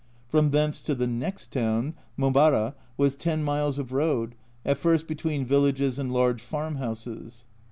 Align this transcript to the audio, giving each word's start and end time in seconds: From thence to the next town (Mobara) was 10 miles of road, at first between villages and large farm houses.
From 0.29 0.49
thence 0.49 0.81
to 0.81 0.95
the 0.95 1.05
next 1.05 1.51
town 1.51 1.93
(Mobara) 2.17 2.73
was 2.97 3.13
10 3.13 3.43
miles 3.43 3.77
of 3.77 3.91
road, 3.91 4.33
at 4.65 4.79
first 4.79 5.05
between 5.05 5.45
villages 5.45 5.99
and 5.99 6.11
large 6.11 6.41
farm 6.41 6.77
houses. 6.77 7.45